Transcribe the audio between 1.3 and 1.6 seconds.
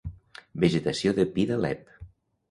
pi